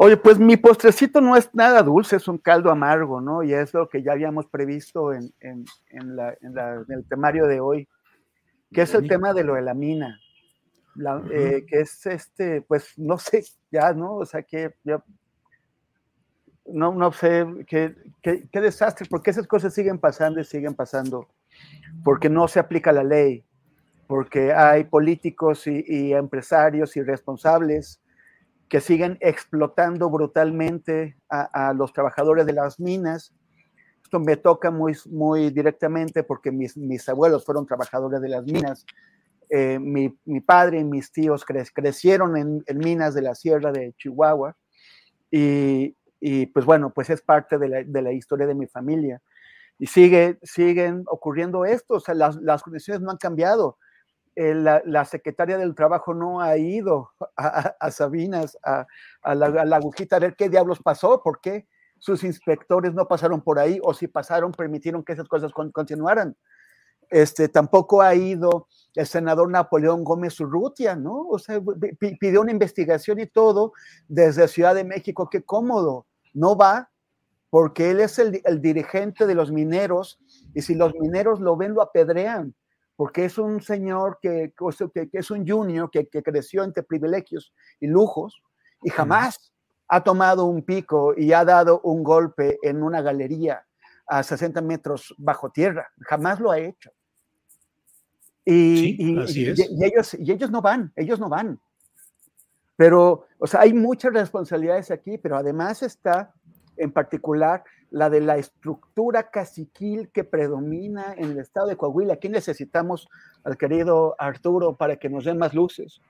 Oye, 0.00 0.16
pues 0.16 0.38
mi 0.38 0.56
postrecito 0.56 1.20
no 1.20 1.34
es 1.34 1.52
nada 1.52 1.82
dulce, 1.82 2.14
es 2.14 2.28
un 2.28 2.38
caldo 2.38 2.70
amargo, 2.70 3.20
¿no? 3.20 3.42
Y 3.42 3.52
es 3.52 3.74
lo 3.74 3.88
que 3.88 4.00
ya 4.00 4.12
habíamos 4.12 4.46
previsto 4.46 5.12
en, 5.12 5.34
en, 5.40 5.64
en, 5.90 6.14
la, 6.14 6.36
en 6.40 6.54
el 6.88 7.04
temario 7.08 7.48
de 7.48 7.58
hoy, 7.58 7.88
que 8.72 8.82
es 8.82 8.94
el 8.94 9.08
tema 9.08 9.34
de 9.34 9.42
lo 9.42 9.54
de 9.54 9.62
la 9.62 9.74
mina. 9.74 10.20
La, 10.94 11.20
eh, 11.32 11.64
que 11.66 11.80
es 11.80 12.06
este, 12.06 12.62
pues 12.62 12.96
no 12.96 13.18
sé, 13.18 13.42
ya, 13.72 13.92
¿no? 13.92 14.14
O 14.18 14.24
sea, 14.24 14.44
que 14.44 14.72
ya, 14.84 15.02
no, 16.66 16.94
no 16.94 17.10
sé, 17.10 17.44
qué 17.66 17.96
desastre, 18.52 19.08
porque 19.10 19.30
esas 19.30 19.48
cosas 19.48 19.74
siguen 19.74 19.98
pasando 19.98 20.38
y 20.38 20.44
siguen 20.44 20.76
pasando, 20.76 21.26
porque 22.04 22.28
no 22.28 22.46
se 22.46 22.60
aplica 22.60 22.92
la 22.92 23.02
ley, 23.02 23.44
porque 24.06 24.52
hay 24.52 24.84
políticos 24.84 25.66
y, 25.66 25.84
y 25.88 26.12
empresarios 26.12 26.96
irresponsables 26.96 28.00
que 28.68 28.80
siguen 28.80 29.18
explotando 29.20 30.10
brutalmente 30.10 31.16
a, 31.28 31.68
a, 31.68 31.72
los 31.72 31.92
trabajadores 31.92 32.46
de 32.46 32.52
las 32.52 32.78
minas. 32.78 33.34
Esto 34.02 34.20
me 34.20 34.36
toca 34.36 34.70
muy, 34.70 34.96
muy 35.06 35.50
directamente 35.50 36.22
porque 36.22 36.50
mis, 36.50 36.76
mis 36.76 37.08
abuelos 37.08 37.44
fueron 37.44 37.66
trabajadores 37.66 38.20
de 38.20 38.28
las 38.28 38.44
minas. 38.44 38.86
Eh, 39.50 39.78
mi, 39.78 40.14
mi, 40.26 40.40
padre 40.40 40.80
y 40.80 40.84
mis 40.84 41.10
tíos 41.10 41.44
cre 41.44 41.64
crecieron 41.72 42.36
en, 42.36 42.62
en, 42.66 42.78
minas 42.78 43.14
de 43.14 43.22
la 43.22 43.34
sierra 43.34 43.72
de 43.72 43.94
Chihuahua 43.96 44.54
y, 45.30 45.96
y, 46.20 46.46
pues 46.46 46.66
bueno, 46.66 46.90
pues 46.90 47.08
es 47.08 47.22
parte 47.22 47.56
de 47.56 47.68
la, 47.68 47.82
de 47.82 48.02
la 48.02 48.12
historia 48.12 48.46
de 48.46 48.54
mi 48.54 48.66
familia. 48.66 49.22
Y 49.78 49.86
sigue, 49.86 50.38
siguen 50.42 51.04
ocurriendo 51.06 51.64
esto, 51.64 51.94
o 51.94 52.00
sea, 52.00 52.14
las, 52.14 52.36
las 52.36 52.62
condiciones 52.62 53.00
no 53.00 53.10
han 53.10 53.16
cambiado 53.16 53.78
la, 54.38 55.04
secretaria 55.04 55.58
del 55.58 55.74
trabajo 55.74 56.14
no 56.14 56.40
ha 56.40 56.56
ido 56.56 57.10
a, 57.36 57.90
Sabinas, 57.90 58.56
a, 58.62 58.86
la, 59.34 59.76
agujita, 59.76 60.16
a 60.16 60.20
ver 60.20 60.36
qué 60.36 60.48
diablos 60.48 60.80
pasó, 60.80 61.22
por 61.22 61.40
qué 61.40 61.66
sus 61.98 62.22
inspectores 62.22 62.94
no 62.94 63.08
pasaron 63.08 63.40
por 63.40 63.58
ahí, 63.58 63.80
o 63.82 63.92
si 63.92 64.06
pasaron, 64.06 64.52
permitieron 64.52 65.02
que 65.02 65.12
esas 65.12 65.28
cosas 65.28 65.52
con, 65.52 65.72
continuaran. 65.72 66.36
Este, 67.10 67.48
tampoco 67.48 68.00
ha 68.00 68.14
ido 68.14 68.68
el 68.94 69.06
senador 69.06 69.50
Napoleón 69.50 70.04
Gómez 70.04 70.38
Urrutia, 70.38 70.94
¿no? 70.94 71.26
O 71.28 71.38
sea, 71.40 71.60
pidió 71.98 72.42
una 72.42 72.52
investigación 72.52 73.18
y 73.18 73.26
todo 73.26 73.72
desde 74.06 74.46
Ciudad 74.46 74.76
de 74.76 74.84
México, 74.84 75.28
qué 75.28 75.42
cómodo, 75.42 76.06
no 76.32 76.56
va, 76.56 76.90
porque 77.50 77.90
él 77.90 78.00
es 78.00 78.18
el 78.20 78.60
dirigente 78.60 79.26
de 79.26 79.34
los 79.34 79.50
mineros, 79.50 80.20
y 80.54 80.62
si 80.62 80.76
los 80.76 80.94
mineros 80.94 81.40
lo 81.40 81.56
ven, 81.56 81.74
lo 81.74 81.82
apedrean 81.82 82.54
porque 82.98 83.26
es 83.26 83.38
un 83.38 83.62
señor 83.62 84.18
que, 84.20 84.52
que, 84.92 85.08
que 85.08 85.18
es 85.18 85.30
un 85.30 85.46
junior 85.46 85.88
que, 85.88 86.08
que, 86.08 86.20
creció 86.20 86.64
entre 86.64 86.82
privilegios 86.82 87.54
y 87.78 87.86
lujos 87.86 88.42
y 88.82 88.90
jamás 88.90 89.52
ha 89.86 90.02
tomado 90.02 90.46
un 90.46 90.64
pico 90.64 91.14
y 91.16 91.32
ha 91.32 91.44
dado 91.44 91.80
un 91.84 92.02
golpe 92.02 92.58
en 92.60 92.82
una 92.82 93.00
galería 93.00 93.64
a 94.08 94.24
60 94.24 94.60
metros 94.62 95.14
bajo 95.16 95.48
tierra. 95.48 95.88
Jamás 96.00 96.40
lo 96.40 96.50
ha 96.50 96.58
hecho. 96.58 96.90
Y, 98.44 98.76
sí, 98.76 98.96
y, 98.98 99.18
así 99.20 99.46
es. 99.46 99.58
y, 99.60 99.80
y, 99.80 99.84
ellos, 99.84 100.14
y 100.14 100.32
ellos 100.32 100.50
no 100.50 100.60
van, 100.60 100.92
ellos 100.96 101.20
no 101.20 101.28
van. 101.28 101.60
Pero, 102.74 103.28
o 103.38 103.46
sea, 103.46 103.60
hay 103.60 103.72
muchas 103.72 104.12
responsabilidades 104.12 104.90
aquí, 104.90 105.18
pero 105.18 105.36
además 105.36 105.84
está 105.84 106.34
en 106.76 106.90
particular 106.90 107.62
la 107.90 108.10
de 108.10 108.20
la 108.20 108.36
estructura 108.36 109.30
caciquil 109.30 110.10
que 110.10 110.24
predomina 110.24 111.14
en 111.16 111.32
el 111.32 111.38
estado 111.38 111.68
de 111.68 111.76
Coahuila. 111.76 112.14
Aquí 112.14 112.28
necesitamos 112.28 113.08
al 113.44 113.56
querido 113.56 114.14
Arturo 114.18 114.76
para 114.76 114.96
que 114.96 115.08
nos 115.08 115.24
den 115.24 115.38
más 115.38 115.54
luces. 115.54 116.00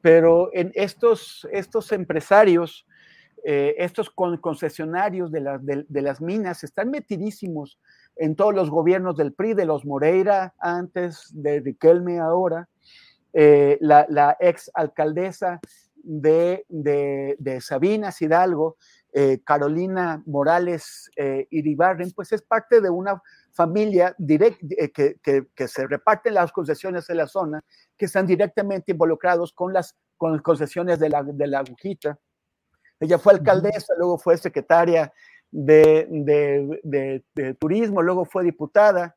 Pero 0.00 0.50
en 0.52 0.72
estos, 0.74 1.46
estos 1.52 1.92
empresarios, 1.92 2.86
eh, 3.44 3.74
estos 3.78 4.08
con, 4.10 4.36
concesionarios 4.38 5.30
de, 5.30 5.40
la, 5.40 5.58
de, 5.58 6.02
las 6.02 6.20
minas 6.20 6.64
están 6.64 6.90
metidísimos 6.90 7.78
en 8.16 8.34
todos 8.34 8.54
los 8.54 8.70
gobiernos 8.70 9.16
del 9.16 9.32
PRI, 9.32 9.54
de 9.54 9.66
los 9.66 9.84
Moreira 9.84 10.54
antes, 10.58 11.30
de 11.32 11.60
Riquelme 11.60 12.18
ahora, 12.18 12.68
eh, 13.32 13.78
la, 13.80 14.06
la, 14.08 14.36
ex 14.40 14.70
alcaldesa 14.74 15.60
de, 16.02 16.64
de, 16.68 17.36
de 17.38 17.60
Sabinas 17.60 18.20
Hidalgo, 18.22 18.76
eh, 19.12 19.40
Carolina 19.44 20.22
Morales 20.26 21.10
eh, 21.16 21.46
Iribarren, 21.50 22.12
pues 22.12 22.32
es 22.32 22.42
parte 22.42 22.80
de 22.80 22.90
una 22.90 23.20
familia 23.52 24.14
direct, 24.18 24.62
eh, 24.78 24.90
que, 24.92 25.16
que, 25.22 25.48
que, 25.54 25.68
se 25.68 25.86
reparten 25.86 26.34
las 26.34 26.52
concesiones 26.52 27.06
de 27.06 27.14
la 27.16 27.26
zona, 27.26 27.60
que 27.96 28.06
están 28.06 28.26
directamente 28.26 28.92
involucrados 28.92 29.52
con 29.52 29.72
las 29.72 29.96
con 30.16 30.38
concesiones 30.40 30.98
de 30.98 31.08
la, 31.08 31.22
de 31.22 31.46
la 31.46 31.60
agujita. 31.60 32.18
Ella 33.00 33.18
fue 33.18 33.32
alcaldesa, 33.32 33.94
luego 33.96 34.18
fue 34.18 34.36
secretaria 34.36 35.12
de, 35.50 36.06
de, 36.10 36.80
de, 36.82 37.24
de, 37.34 37.54
turismo, 37.54 38.02
luego 38.02 38.26
fue 38.26 38.44
diputada, 38.44 39.16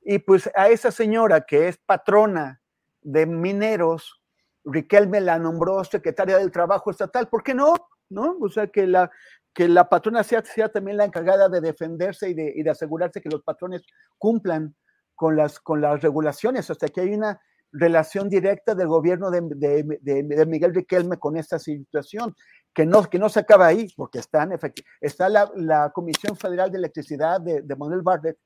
y 0.00 0.20
pues 0.20 0.48
a 0.54 0.68
esa 0.68 0.92
señora 0.92 1.40
que 1.40 1.66
es 1.68 1.76
patrona 1.78 2.62
de 3.02 3.26
mineros, 3.26 4.22
Riquelme 4.64 5.20
la 5.20 5.38
nombró 5.38 5.84
secretaria 5.84 6.38
del 6.38 6.50
Trabajo 6.50 6.90
Estatal, 6.90 7.28
¿por 7.28 7.42
qué 7.42 7.54
no? 7.54 7.74
¿no? 8.08 8.36
O 8.40 8.48
sea, 8.48 8.66
que 8.68 8.86
la, 8.86 9.10
que 9.52 9.68
la 9.68 9.88
patrona 9.88 10.22
sea, 10.22 10.42
también 10.72 10.96
la 10.96 11.04
encargada 11.04 11.48
de 11.48 11.60
defenderse 11.60 12.30
y 12.30 12.34
de, 12.34 12.52
y 12.54 12.62
de, 12.62 12.70
asegurarse 12.70 13.20
que 13.20 13.28
los 13.28 13.42
patrones 13.42 13.82
cumplan 14.18 14.74
con 15.14 15.36
las, 15.36 15.60
con 15.60 15.80
las 15.80 16.02
regulaciones, 16.02 16.70
hasta 16.70 16.88
que 16.88 17.02
hay 17.02 17.14
una 17.14 17.40
relación 17.72 18.28
directa 18.28 18.74
del 18.74 18.88
gobierno 18.88 19.30
de, 19.30 19.40
de, 19.42 19.98
de, 20.00 20.46
Miguel 20.46 20.74
Riquelme 20.74 21.18
con 21.18 21.36
esta 21.36 21.58
situación, 21.58 22.34
que 22.72 22.86
no, 22.86 23.04
que 23.04 23.18
no 23.18 23.28
se 23.28 23.40
acaba 23.40 23.66
ahí, 23.66 23.88
porque 23.96 24.18
están, 24.18 24.52
está 25.00 25.28
la, 25.28 25.50
la 25.56 25.90
Comisión 25.90 26.36
Federal 26.36 26.70
de 26.70 26.78
Electricidad 26.78 27.40
de, 27.40 27.76
Manuel 27.76 28.02
Bartlett, 28.02 28.38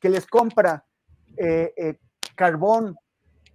que 0.00 0.08
les 0.08 0.26
compra 0.26 0.84
eh, 1.36 1.72
eh, 1.76 1.98
carbón 2.34 2.96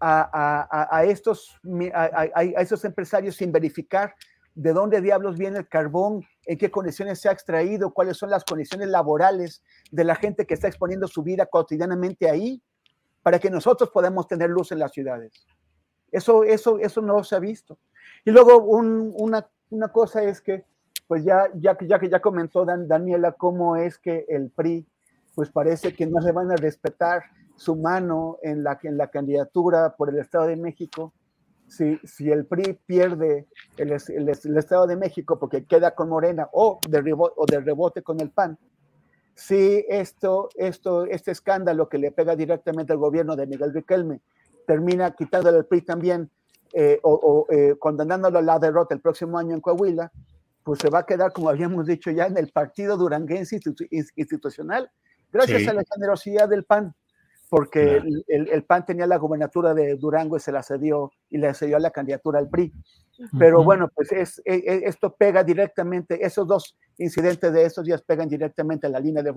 a, 0.02 0.68
a, 0.70 0.98
a 0.98 1.04
estos, 1.06 1.60
a, 1.94 2.44
estos 2.44 2.84
empresarios 2.86 3.36
sin 3.36 3.52
verificar 3.52 4.16
de 4.56 4.74
dónde 4.74 5.00
diablos 5.00 5.38
viene 5.38 5.60
el 5.60 5.68
carbón, 5.68 6.26
en 6.46 6.58
qué 6.58 6.70
condiciones 6.72 7.22
se 7.22 7.30
ha 7.30 7.32
extraído, 7.32 7.94
cuáles 7.94 8.18
son 8.18 8.30
las 8.30 8.44
condiciones 8.44 8.90
laborales 8.90 9.64
de 9.92 10.04
la 10.04 10.16
gente 10.16 10.46
que 10.46 10.56
está 10.56 10.68
exponiendo 10.68 11.08
su 11.08 11.24
vida 11.24 11.46
cotidianamente 11.46 12.30
ahí, 12.30 12.62
para 13.22 13.40
que 13.40 13.50
nosotros 13.50 13.92
podamos 13.92 14.28
tener 14.28 14.50
luz 14.50 14.72
en 14.72 14.80
las 14.80 14.92
ciudades. 14.92 15.32
Eso, 16.12 16.44
eso, 16.44 16.80
eso 16.80 17.02
no 17.02 17.24
se 17.24 17.36
ha 17.36 17.40
visto. 17.40 17.78
Y 18.26 18.32
luego 18.32 18.58
un, 18.58 19.14
una, 19.16 19.48
una, 19.70 19.90
cosa 19.90 20.24
es 20.24 20.42
que, 20.42 20.66
pues 21.08 21.24
ya, 21.24 21.50
ya, 21.54 21.78
ya 21.80 22.00
que 22.00 22.10
ya 22.10 22.20
comentó 22.20 22.66
Dan, 22.66 22.88
Daniela 22.88 23.34
cómo 23.34 23.76
es 23.76 23.98
que 24.00 24.26
el 24.28 24.50
PRI, 24.50 24.86
pues 25.36 25.50
parece 25.50 25.94
que 25.94 26.08
no 26.08 26.22
se 26.22 26.32
van 26.32 26.52
a 26.52 26.56
respetar 26.56 27.24
su 27.62 27.76
mano 27.76 28.40
en 28.42 28.64
la, 28.64 28.80
en 28.82 28.98
la 28.98 29.12
candidatura 29.12 29.96
por 29.96 30.10
el 30.10 30.18
Estado 30.18 30.48
de 30.48 30.56
México, 30.56 31.14
si, 31.68 32.00
si 32.04 32.32
el 32.32 32.48
PRI 32.48 32.80
pierde 32.88 33.46
el, 33.78 33.92
Estado 33.92 34.88
de 34.88 34.96
México 34.96 35.38
porque 35.38 35.66
queda 35.66 35.94
con 35.94 36.10
Morena 36.10 36.50
o 36.54 36.80
de, 36.90 37.02
rebote, 37.02 37.36
o 37.38 37.46
de 37.46 37.60
rebote 37.60 38.02
con 38.02 38.20
el 38.20 38.32
PAN, 38.32 38.58
si 39.36 39.86
esto, 39.88 40.50
esto, 40.56 41.06
este 41.06 41.30
escándalo 41.30 41.88
que 41.88 42.00
le 42.00 42.12
pega 42.12 42.36
directamente 42.36 42.94
al 42.94 42.98
gobierno 42.98 43.36
de 43.36 43.46
Miguel 43.46 43.76
Riquelme 43.76 44.22
termina 44.66 45.12
quitándole 45.12 45.60
al 45.60 45.68
PRI 45.68 45.84
también 45.84 46.32
eh, 46.74 47.00
o, 47.04 47.46
eh, 47.52 47.76
condenándolo 47.78 48.40
a 48.40 48.42
la 48.42 48.58
derrota 48.58 48.96
el 48.96 49.02
próximo 49.02 49.38
año 49.38 49.54
en 49.54 49.62
Coahuila, 49.62 50.12
pues 50.64 50.80
se 50.80 50.90
va 50.90 51.00
a 51.00 51.06
quedar, 51.06 51.32
como 51.32 51.50
habíamos 51.50 51.86
dicho 51.86 52.10
ya, 52.10 52.26
en 52.26 52.40
el 52.40 52.52
partido 52.52 52.98
duranguense 52.98 53.60
institucional, 54.16 54.90
gracias 55.32 55.68
a 55.68 55.74
la 55.74 55.84
generosidad 55.94 56.50
del 56.50 56.64
PAN 56.64 56.96
porque 57.52 58.02
el, 58.30 58.64
PAN 58.64 58.86
tenía 58.86 59.06
la 59.06 59.18
gubernatura 59.18 59.74
de 59.74 59.98
Durango 59.98 60.38
y 60.38 60.40
se 60.40 60.54
la 60.54 60.64
cedió 60.64 61.12
y 61.30 61.38
le 61.38 61.54
cedió 61.54 61.80
la 61.80 61.92
candidatura 61.92 62.40
al 62.40 62.48
PRI. 62.48 62.72
Pero 63.38 63.62
bueno, 63.62 63.90
pues 63.94 64.10
es, 64.14 64.42
e, 64.46 64.56
e, 64.56 64.84
esto 64.86 65.14
pega 65.18 65.44
directamente, 65.44 66.26
esos 66.26 66.48
dos 66.48 66.78
incidentes 66.98 67.52
de 67.52 67.66
estos 67.66 67.84
días 67.84 68.02
pegan 68.04 68.30
directamente 68.30 68.88
a 68.88 68.90
la 68.90 69.02
línea 69.02 69.22
de, 69.22 69.34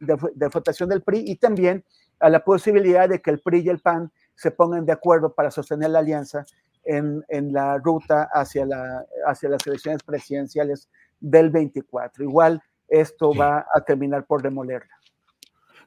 de, 0.00 0.48
votación 0.48 0.90
del 0.90 1.00
PRI 1.00 1.24
y 1.28 1.36
también 1.36 1.82
a 2.18 2.28
la 2.28 2.44
posibilidad 2.44 3.08
de 3.08 3.22
que 3.22 3.30
el 3.30 3.40
PRI 3.40 3.60
y 3.60 3.68
el 3.70 3.78
PAN 3.78 4.12
se 4.34 4.50
pongan 4.50 4.84
de 4.84 4.92
acuerdo 4.92 5.32
para 5.32 5.50
sostener 5.50 5.88
la 5.88 6.00
alianza 6.00 6.44
en, 6.84 7.24
en 7.28 7.54
la 7.54 7.78
ruta 7.78 8.28
hacia, 8.34 8.66
la, 8.66 9.06
hacia 9.26 9.48
las 9.48 9.66
elecciones 9.66 10.02
presidenciales 10.02 10.90
del 11.18 11.48
24. 11.48 12.22
Igual 12.22 12.62
esto 12.86 13.32
va 13.34 13.64
a 13.74 13.80
terminar 13.80 14.26
por 14.26 14.42
demolerla. 14.42 14.99